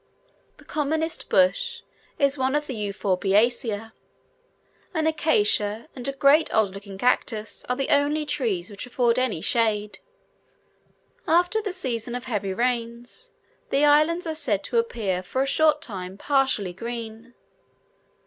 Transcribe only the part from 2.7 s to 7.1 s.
Euphorbiaceae: an acacia and a great odd looking